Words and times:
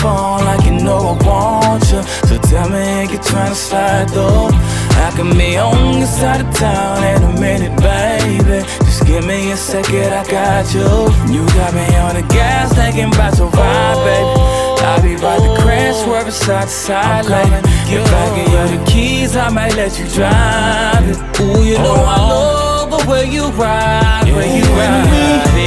phone 0.00 0.44
like 0.44 0.64
you 0.64 0.72
know 0.72 1.16
I 1.16 1.24
want 1.26 1.84
you. 1.90 2.02
So 2.28 2.38
tell 2.38 2.68
me, 2.68 2.78
ain't 2.78 3.12
you 3.12 3.18
trying 3.18 3.50
to 3.50 3.54
slide 3.54 4.08
though? 4.10 4.50
I 5.06 5.12
can 5.16 5.30
be 5.36 5.56
on 5.56 5.98
your 5.98 6.06
side 6.06 6.40
of 6.44 6.54
town 6.54 7.04
in 7.04 7.22
a 7.22 7.40
minute, 7.40 7.74
baby. 7.80 8.66
Just 8.84 9.06
give 9.06 9.24
me 9.24 9.52
a 9.52 9.56
second, 9.56 10.12
I 10.12 10.24
got 10.28 10.72
you. 10.74 10.88
You 11.32 11.46
got 11.58 11.72
me 11.74 11.86
on 11.96 12.14
the 12.16 12.26
gas, 12.28 12.74
thinking 12.74 13.12
about 13.12 13.38
your 13.38 13.50
vibe, 13.50 14.04
baby. 14.04 14.68
I'll 14.88 15.02
be 15.02 15.16
right 15.16 15.40
the 15.40 15.62
crash, 15.62 15.96
swerving 16.04 16.32
side 16.32 16.64
to 16.64 16.68
side, 16.68 17.26
like 17.26 17.46
If 17.88 18.12
I 18.12 18.24
give 18.36 18.52
you 18.52 18.78
the 18.78 18.84
keys, 18.90 19.36
I 19.36 19.48
might 19.50 19.74
let 19.76 19.98
you 19.98 20.06
drive 20.08 21.08
it. 21.08 21.40
Ooh, 21.40 21.64
you 21.64 21.78
know 21.78 21.94
I 21.94 22.16
love 22.16 22.90
the 22.90 23.10
way 23.10 23.28
you 23.28 23.48
ride, 23.50 24.24
way 24.34 24.58
you 24.58 24.64
ride 24.64 25.57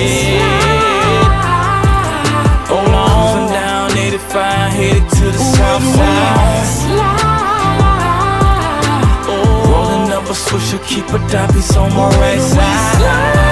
Rolling 10.52 10.64
up 10.64 10.72
a 10.72 10.78
swisher, 10.78 10.88
keep 10.88 11.06
a 11.06 11.18
doppies 11.30 11.78
on 11.78 11.94
my 11.94 12.10
right 12.20 12.42
side. 12.42 13.51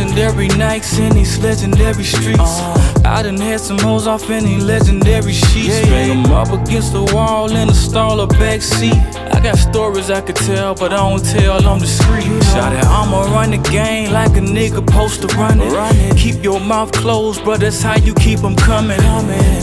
Legendary 0.00 0.48
nights 0.48 0.98
in 0.98 1.12
these 1.12 1.38
legendary 1.40 2.04
streets. 2.04 2.60
I 3.04 3.22
done 3.22 3.36
had 3.36 3.60
some 3.60 3.78
hoes 3.78 4.06
off 4.06 4.30
in 4.30 4.44
these 4.44 4.64
legendary 4.64 5.34
sheets. 5.34 5.86
Bring 5.88 6.22
them 6.22 6.32
up 6.32 6.48
against 6.48 6.94
the 6.94 7.04
wall 7.14 7.54
in 7.54 7.68
the 7.68 7.74
stall 7.74 8.18
or 8.18 8.26
back 8.26 8.62
seat. 8.62 8.94
I 8.94 9.40
got 9.42 9.58
stories 9.58 10.10
I 10.10 10.22
could 10.22 10.36
tell, 10.36 10.74
but 10.74 10.94
I 10.94 10.96
don't 10.96 11.22
tell, 11.22 11.66
I'm 11.68 11.78
discreet. 11.78 12.24
Shout 12.44 12.72
it, 12.72 12.84
I'ma 12.84 13.24
run 13.34 13.50
the 13.50 13.58
game 13.70 14.12
like 14.12 14.30
a 14.38 14.40
nigga 14.40 14.76
supposed 14.76 15.20
to 15.20 15.26
run 15.36 15.60
it. 15.60 16.16
Keep 16.16 16.42
your 16.42 16.60
mouth 16.60 16.92
closed, 16.92 17.44
bro, 17.44 17.58
that's 17.58 17.82
how 17.82 17.96
you 17.96 18.14
keep 18.14 18.40
them 18.40 18.56
coming. 18.56 18.98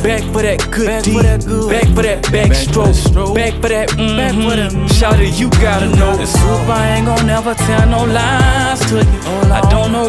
Back 0.04 0.22
for 0.32 0.44
that 0.44 0.68
good 0.72 0.88
back 0.88 1.04
for 1.04 1.24
that 1.24 1.46
good. 1.46 1.70
Back 1.70 1.96
for 1.96 2.04
that 2.04 2.24
backstroke. 2.26 3.36
Back 3.36 3.54
for 3.62 3.70
that 3.70 3.90
mm-hmm. 3.90 4.88
Shout 4.88 5.20
it, 5.20 5.40
you 5.40 5.50
gotta 5.50 5.90
know. 5.96 6.16
This 6.16 6.32
soup, 6.34 6.70
I 6.70 6.98
ain't 6.98 7.08
gon' 7.08 7.26
never 7.26 7.54
tell 7.56 7.88
no 7.90 8.06
lies 8.06 8.80
to 8.90 8.98
you. 8.98 9.47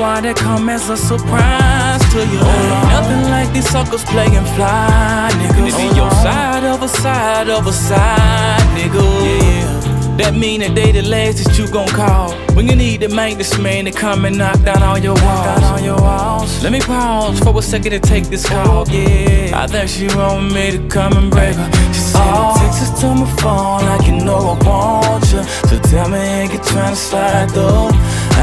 I 0.08 0.20
don't 0.20 0.24
know 0.24 0.30
why 0.32 0.32
that 0.32 0.36
come 0.36 0.68
as 0.70 0.88
a 0.88 0.96
surprise 0.96 2.00
to 2.12 2.20
you. 2.32 2.40
Nothing 2.88 3.30
like 3.30 3.52
these 3.52 3.68
suckers 3.68 4.04
playing 4.04 4.44
fly, 4.56 5.28
nigga. 5.34 5.68
It 5.68 5.76
be 5.76 5.96
your 5.96 6.10
side 6.10 6.64
of 6.64 6.82
a 6.82 6.88
side 6.88 7.50
of 7.50 7.66
a 7.66 7.72
side, 7.72 8.60
nigga. 8.76 9.04
Yeah. 9.24 10.16
That 10.16 10.34
mean 10.34 10.60
that 10.60 10.74
they 10.74 10.92
the 10.92 11.02
last 11.02 11.44
that 11.44 11.58
you 11.58 11.70
gon' 11.70 11.88
call. 11.88 12.32
When 12.56 12.66
you 12.66 12.74
need 12.74 13.02
to 13.02 13.08
make 13.08 13.38
this 13.38 13.56
man 13.58 13.84
to 13.84 13.92
come 13.92 14.24
and 14.24 14.38
knock 14.38 14.60
down 14.62 14.82
all 14.82 14.98
your 14.98 15.14
walls. 15.14 15.62
All 15.62 15.80
your 15.80 16.00
walls. 16.00 16.62
Let 16.62 16.72
me 16.72 16.80
pause 16.80 17.38
for 17.40 17.56
a 17.56 17.62
second 17.62 17.92
to 17.92 18.00
take 18.00 18.24
this 18.24 18.48
call. 18.48 18.84
Oh, 18.88 18.90
yeah, 18.90 19.62
I 19.62 19.66
think 19.66 19.88
she 19.88 20.08
want 20.16 20.52
me 20.52 20.72
to 20.72 20.88
come 20.88 21.16
and 21.16 21.30
break 21.30 21.54
her. 21.54 21.70
She 21.92 22.00
sent 22.00 22.24
oh. 22.26 22.56
texts 22.58 23.00
to 23.00 23.14
my 23.14 23.30
phone 23.36 23.84
like 23.86 24.06
you 24.06 24.24
know 24.24 24.56
I 24.56 24.66
want. 24.66 24.97
So 25.68 25.78
tell 25.90 26.08
me, 26.08 26.18
ain't 26.18 26.52
you 26.52 26.58
trying 26.60 26.94
to 26.94 27.00
slide 27.00 27.50
though? 27.50 27.90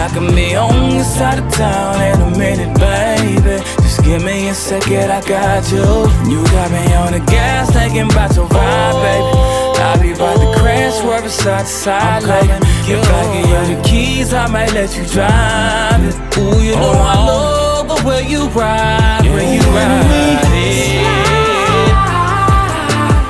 I 0.04 0.10
can 0.14 0.34
be 0.36 0.56
on 0.56 0.92
your 0.92 1.04
side 1.04 1.40
of 1.40 1.52
town 1.54 2.02
in 2.02 2.22
a 2.22 2.38
minute, 2.38 2.74
baby. 2.78 3.64
Just 3.82 4.04
give 4.04 4.24
me 4.24 4.50
a 4.50 4.54
second, 4.54 5.12
I 5.12 5.22
got 5.22 5.72
you. 5.72 5.86
You 6.30 6.44
got 6.56 6.72
me 6.72 6.94
on 6.96 7.14
the 7.14 7.24
gas, 7.32 7.72
thinking 7.72 8.10
about 8.12 8.36
your 8.36 8.48
vibe, 8.48 9.02
baby. 9.02 9.66
I'll 9.86 10.02
be 10.02 10.14
by 10.14 10.34
the 10.34 10.58
crash, 10.60 10.96
swerving 11.02 11.30
side 11.30 11.66
to 11.66 11.72
side, 11.72 12.24
like 12.24 12.50
If 12.90 13.06
I 13.08 13.22
give 13.34 13.50
you 13.50 13.76
the 13.76 13.82
keys, 13.84 14.34
I 14.34 14.48
might 14.48 14.74
let 14.74 14.98
you 14.98 15.06
drive 15.06 16.02
it. 16.04 16.16
Ooh, 16.38 16.62
you 16.62 16.76
know 16.76 16.92
I 16.92 17.16
love 17.26 17.88
the 17.88 18.08
way 18.08 18.28
you 18.28 18.48
ride, 18.50 19.22
way 19.24 19.56
you 19.56 19.62
ride 19.78 20.42
it. 20.54 21.36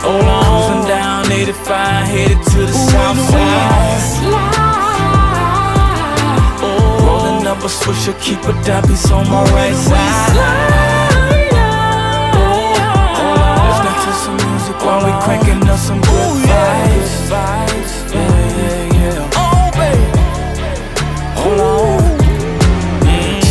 Hold 0.06 0.24
on, 0.24 0.88
down 0.88 1.32
85, 1.32 2.08
headed 2.08 2.42
to 2.52 2.60
the 2.66 2.74
south 2.74 3.15
keep 8.26 8.40
a 8.40 8.54
doppies 8.66 9.12
on 9.12 9.24
my 9.30 9.44
right 9.54 9.76
side. 9.76 10.34
Listening 13.68 13.98
to 14.04 14.12
some 14.24 14.38
music 14.50 14.78
while 14.84 15.02
we 15.06 15.12
cranking 15.24 15.70
up 15.70 15.78
some 15.78 16.02
good 16.02 16.38
vibes. 16.50 17.12
Vibes, 17.30 17.94
yeah, 18.12 18.58
yeah, 18.58 18.94
yeah. 18.98 19.42
Oh, 19.42 19.70
baby, 19.78 20.10
hold 21.40 21.60
on. 21.60 22.18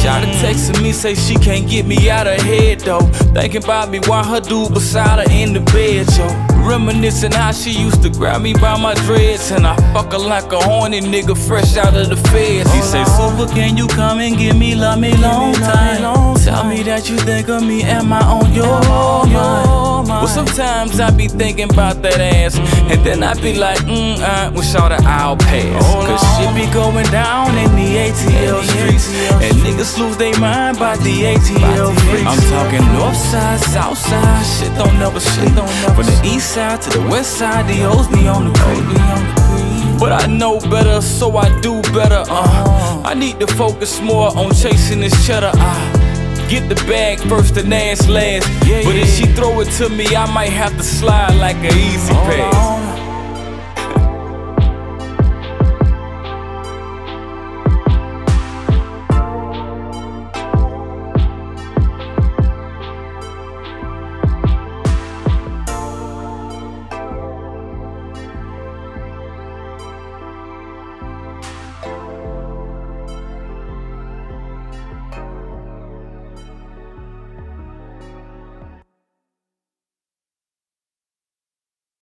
Shawty 0.01 0.31
texting 0.43 0.83
me, 0.83 0.91
say 0.91 1.15
she 1.15 1.37
can't 1.37 1.69
get 1.71 1.87
me 1.87 2.11
out 2.11 2.27
of 2.27 2.41
head 2.41 2.81
though. 2.81 3.07
Thinking 3.33 3.63
about 3.63 3.91
me 3.91 4.01
while 4.01 4.25
her 4.25 4.41
dude 4.41 4.75
beside 4.75 5.25
her 5.25 5.33
in 5.33 5.53
the 5.53 5.61
bed, 5.61 6.09
yo. 6.19 6.54
Reminiscing 6.65 7.33
how 7.33 7.53
she 7.53 7.71
used 7.71 8.03
to 8.03 8.09
grab 8.09 8.41
me 8.41 8.55
by 8.55 8.81
my 8.81 8.95
dreads. 9.07 9.51
And 9.51 9.67
I 9.67 9.77
fuck 9.93 10.13
her 10.13 10.19
like 10.19 10.51
a 10.53 10.59
horny 10.59 11.01
nigga 11.01 11.37
fresh 11.47 11.77
out 11.77 11.95
of 11.95 12.09
the 12.09 12.17
feds. 12.31 12.73
He 12.73 12.81
say, 12.81 13.05
Supa, 13.05 13.47
can 13.55 13.77
you 13.77 13.87
come 13.89 14.19
and 14.21 14.37
give 14.39 14.57
me 14.57 14.75
love 14.75 14.99
me 14.99 15.15
long 15.19 15.55
time? 15.55 16.35
Tell 16.39 16.65
me 16.65 16.83
that 16.85 17.09
you 17.11 17.19
think 17.19 17.49
of 17.49 17.63
me, 17.63 17.83
am 17.83 18.13
I 18.13 18.21
on 18.23 18.53
your 18.55 18.81
mind? 18.89 19.34
Sometimes 20.35 20.99
I 20.99 21.11
be 21.13 21.29
thinking 21.29 21.71
about 21.71 22.03
that 22.03 22.19
ass. 22.19 22.59
And 22.91 22.99
then 23.07 23.23
I 23.23 23.35
be 23.35 23.55
like, 23.55 23.79
mm, 23.87 24.19
uh, 24.19 24.51
all 24.51 24.89
the 24.89 24.99
I'll 25.07 25.37
pass. 25.37 25.79
Cause 26.11 26.23
shit 26.35 26.51
be 26.59 26.67
going 26.75 27.07
down 27.15 27.57
in 27.57 27.71
the 27.79 27.89
ATL 28.03 28.63
streets. 28.67 29.07
And 29.39 29.55
niggas 29.63 29.97
lose 29.97 30.17
their 30.17 30.37
mind 30.41 30.81
by 30.81 30.97
the 30.97 31.15
ATL 31.31 31.95
freaks. 32.03 32.27
I'm 32.27 32.43
talking 32.51 32.83
north 32.99 33.17
side, 33.17 33.61
south 33.61 33.97
side, 33.97 34.45
shit 34.59 34.77
don't 34.77 34.99
never 34.99 35.21
sleep. 35.21 35.55
From 35.95 36.07
the 36.07 36.21
east 36.25 36.51
side 36.51 36.83
to 36.83 36.91
the 36.91 37.09
west 37.09 37.39
side, 37.39 37.69
the 37.69 37.85
O's 37.85 38.09
be 38.09 38.27
on 38.27 38.51
the 38.51 38.59
creek. 38.59 40.01
But 40.01 40.11
I 40.11 40.27
know 40.27 40.59
better, 40.59 41.01
so 41.01 41.37
I 41.37 41.49
do 41.61 41.81
better. 41.95 42.25
Uh, 42.29 43.03
I 43.05 43.15
need 43.15 43.39
to 43.39 43.47
focus 43.47 44.01
more 44.01 44.37
on 44.37 44.53
chasing 44.53 44.99
this 44.99 45.15
cheddar. 45.25 45.53
Uh, 45.55 46.14
Get 46.49 46.69
the 46.69 46.77
bag 46.87 47.19
first 47.21 47.57
and 47.57 47.73
ass 47.73 48.09
last. 48.09 48.47
But 48.61 48.97
if 48.97 49.09
she 49.09 49.25
throw 49.35 49.61
it 49.61 49.71
to 49.79 49.89
me, 49.89 50.07
I 50.15 50.33
might 50.33 50.53
have 50.53 50.77
to 50.77 50.83
slide 50.83 51.35
like 51.37 51.57
an 51.57 51.77
E-ZPass. 51.77 52.94